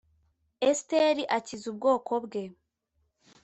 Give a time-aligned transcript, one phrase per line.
[0.69, 2.43] Esiteri akiza ubwoko bwe